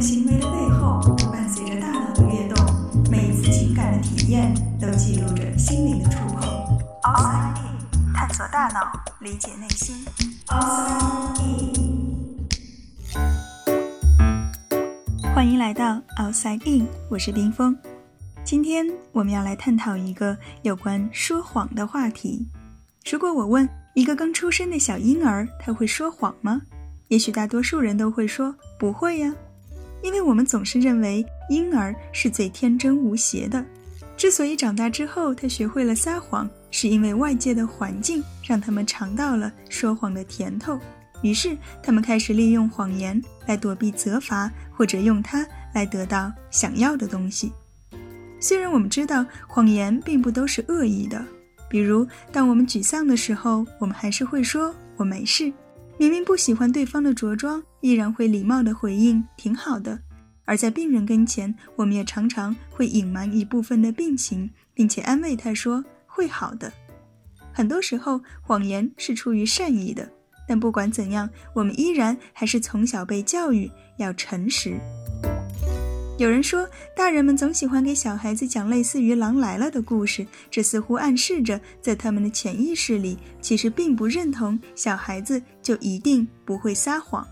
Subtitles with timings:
[0.00, 1.00] 行为的背后，
[1.32, 2.64] 伴随着大脑的跃动，
[3.10, 6.48] 每一次情感的体验都记录着心灵的触碰。
[7.02, 10.04] Outside In，探索大脑，理解内心。
[10.46, 12.38] Outside In，
[15.34, 17.76] 欢迎来到 Outside In，我是冰峰。
[18.44, 22.46] 今天我们要来探讨一个有关说谎的话题。
[23.10, 26.62] 如果我问一个刚出生的小婴儿，他会说谎吗？
[27.08, 29.34] 也许大多数人都会说不会呀，
[30.02, 33.64] 因为我们总是认为婴儿是最天真无邪的。
[34.16, 40.78] 之所以长大之后他学会了撒谎，是因为外界的环境让他们尝到了说谎的甜头，
[41.22, 47.52] 于是他们开始利用谎言来躲避责罚，或者用它来得到想要的东西。
[48.40, 51.24] 虽然我们知道谎言并不都是恶意的，
[51.68, 55.52] 比如当我们沮丧的时候，我们还是会说我没事。
[55.98, 59.98] 明明不喜欢对方的着装，依然会礼貌地回应“挺好的”。
[60.46, 66.72] 而在病人跟前，我们也常常会隐瞒一部分的病情，并且安慰他说“会好的”。
[67.52, 70.08] 很多时候，谎言是出于善意的，
[70.46, 74.78] 但不管怎样，我们依然还是从小被教育要诚实。
[76.18, 87.24] 有人说，大人们总喜欢给小孩子讲类似于“狼来了”的故事，这似乎暗示着，在他们的潜意识里，其实并不认同小孩子就一定不会撒谎。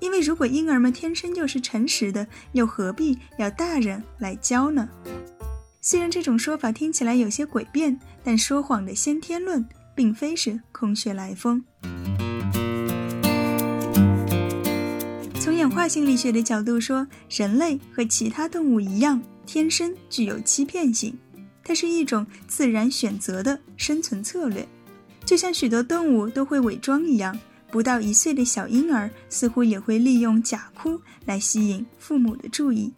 [0.00, 4.88] 因为如果婴儿们天生就是诚实的，又何必要大人来教呢？
[5.80, 11.64] 虽然这种说法听起来有些诡辩，但说谎的先天论并非是空穴来风。
[15.66, 21.18] 演化心理学的角度说，人类和其他动物一样，天生具有欺骗性，
[21.64, 24.64] 它是一种自然选择的生存策略。
[25.24, 27.36] 就像许多动物都会伪装一样，
[27.68, 32.92] 不到一岁的小婴儿似乎也会利用假哭来吸引父母的注意。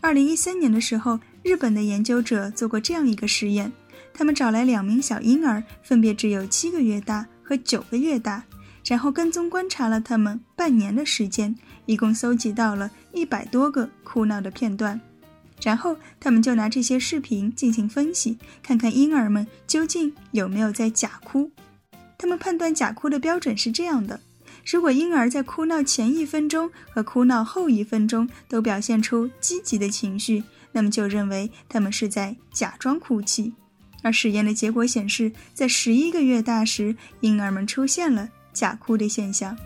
[0.00, 3.72] 二零一三年的时候，日本的研究者做过这样一个实验，
[4.12, 8.42] 他们找来两名小婴儿，分别只有七个月大和九个月大。
[8.84, 11.54] 然后跟踪观察了他们半年的时间，
[11.86, 15.00] 一共搜集到了一百多个哭闹的片段，
[15.62, 21.50] 然后他们就拿这些视频进行分析，看看婴儿们究竟有没有在假哭。
[22.18, 24.20] 他们判断假哭的标准是这样的：
[24.64, 33.52] 如果婴儿在哭闹前一分钟和哭闹后一分钟都表现出积极的情绪，那么就认为他们是在假装哭泣。
[34.02, 38.28] 而实验的结果显示，在十一个月大时，婴儿们出现了。
[38.52, 39.56] 假哭的现象，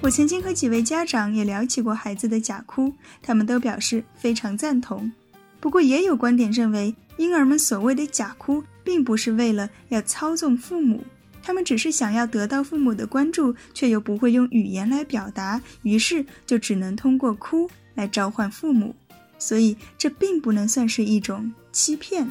[0.00, 5.10] 我曾经和几位家长也聊起过孩子的假哭，他们都表示非常赞同。
[5.60, 11.02] 不过，也有观点认为，婴儿们所谓的假哭，并不是为了要操纵父母，
[11.42, 18.94] 他们只是想要得到父母的关注，却又不会用语言来表达，于是就只能通过哭来召唤父母。
[19.38, 22.28] 所以，这并不能算是一种欺骗。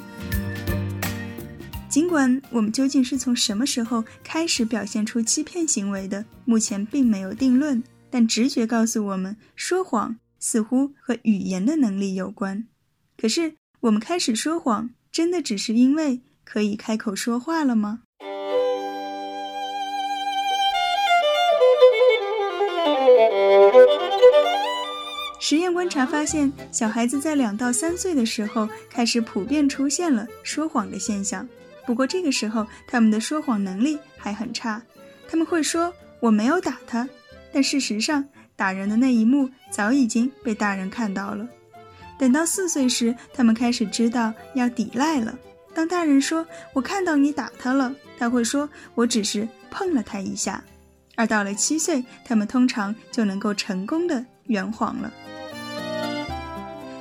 [1.95, 12.65] 尽管我们究竟是从什么时候开始表现出欺骗行为的，目前并没有定论，但直觉告诉我们，说谎似乎和语言的能力有关。
[13.15, 18.01] 可是，我们开始说谎，真的只是因为可以开口说话了吗？
[25.39, 31.47] 实验观察发现，小孩子在两到三岁的时候，开始普遍出现了说谎的现象。
[31.85, 34.81] 不过这个时候，他们的说谎能力还很差。
[35.27, 37.07] 他们会说“我没有打他”，
[37.53, 38.25] 但事实上，
[38.55, 41.47] 打人的那一幕早已经被大人看到了。
[42.17, 45.37] 等到四岁时，他们开始知道要抵赖了。
[45.73, 50.63] 当大人说“我看到你打他了”，他会说“我只是碰了他一下”。
[51.17, 55.11] 而到了七岁，他们通常就能够成功的圆谎了。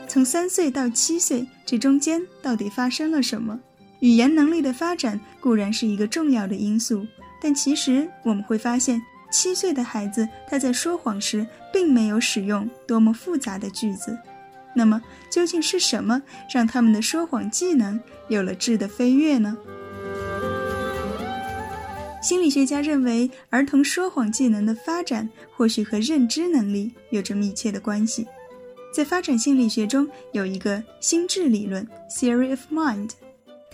[0.09, 3.59] 从三岁到七岁，这中间到底发生了什么？
[4.05, 7.07] 语言能力的发展固然是一个重要的因素，
[7.41, 9.01] 但其实我们会发现，
[9.33, 14.19] 七岁的孩子他在说谎时并没有使用多么复杂的句子。
[14.75, 15.01] 那么，
[15.31, 19.57] 究竟是什么让他们的说谎技能有了质的飞跃呢？
[22.23, 28.27] 心理学家认为，儿童说谎技能的发展或许和认知能力有着密切的关系。
[28.93, 33.09] 在发展心理学中，有一个心智理论 （Theory of Mind）。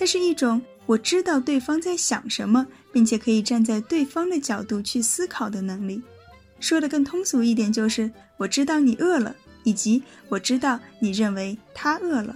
[0.00, 6.02] 它是一种我知道对方在想什么，并且可以站在对方的角度去思考的能力。
[6.58, 12.34] 说的更通俗一点，就是我知道你饿了，以及我知道你认为他饿了。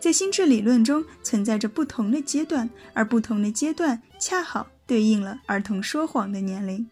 [0.00, 6.84] 在心智理论中存在着不同的阶段，而不同的阶段恰好对应了儿童说谎的年龄。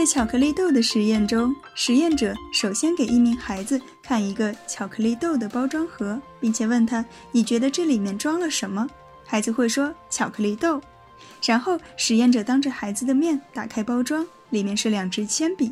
[0.00, 8.88] 在巧克力豆的实验中，实验者首先给一名孩子看一个巧克力豆的包装盒，并且问他：“你觉得这里面装了什么？”
[9.26, 10.80] 孩子会说：“巧克力豆。”
[11.44, 15.70] 然后，实验者当着孩子的面打开包装，里面是两支铅笔。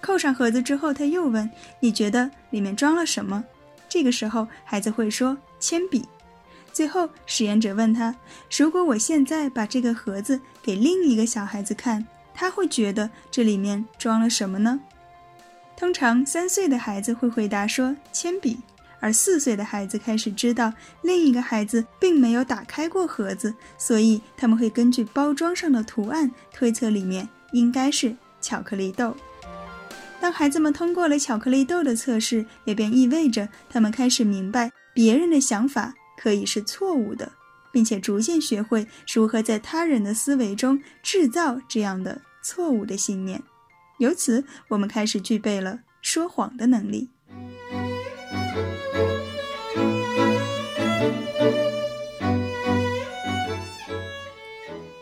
[0.00, 3.44] 扣上盒子之后，他又问：“你觉得里面装了什么？”
[3.90, 6.02] 这个时候，孩子会说：“铅笔。”
[6.72, 8.16] 最后，实验者问他
[8.56, 14.78] ：“如果我现在把这个盒子给另一个小孩子看，他会觉得这里面装了什么呢？”
[15.76, 18.58] 通常，三岁的孩子会回答说：“铅笔。”
[18.98, 20.72] 而四岁的孩子开始知道
[21.02, 29.14] 另一个孩子并没有打开过盒子，所以他们会根据包装上的图案推测里面应该是巧克力豆。
[30.18, 37.30] 当孩子们通过了巧克力豆的测试，也便意味着他们开始明白别人的想法可以是错误的，
[37.70, 43.42] 并且逐渐学会如何在他人的思维中制造这样的错误的信念。
[43.98, 47.10] 由此，我们开始具备了说谎的能力。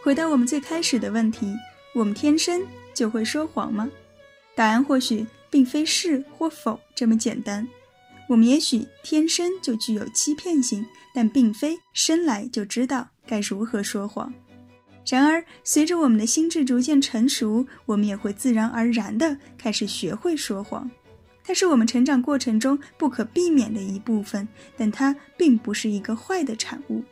[0.02, 1.54] 回到我们最开始的问题：
[1.94, 2.62] 我们天生
[2.94, 3.90] 就会说谎吗？
[4.54, 7.68] 答案或许并非是或否这么简单。
[8.30, 14.32] 我们也许天生就具有欺骗性，但并非生来就知道该如何说谎。
[15.06, 20.90] 然而，随着我们的心智逐渐成熟，我们也会自然而然地开始学会说谎。
[21.44, 24.48] 它是我们成长过程中不可避免的一部分，
[24.78, 27.04] 但它并不是一个坏的产物。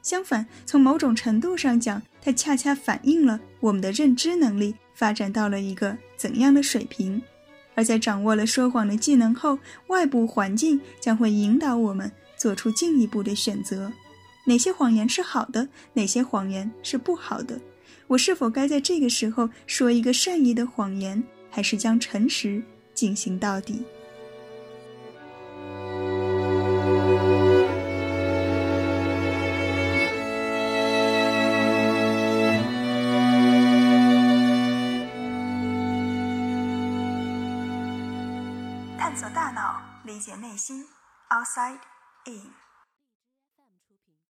[0.00, 7.20] 相反，从某种程度上讲，它恰恰反映了我们的认知能力发展到了一个怎样的水平。
[7.74, 9.58] 而在掌握了说谎的技能后，
[9.88, 13.92] 外部环境将会引导我们做出进一步的选择：
[14.50, 17.60] 哪些谎言是好的，哪些谎言是不好的？
[18.08, 22.60] 我是否该在这个时候说一个善意的谎言，还是将诚实
[22.92, 23.84] 进行到底？
[38.98, 40.84] 探索大脑，理解内心。
[41.30, 41.78] Outside
[42.24, 42.50] in。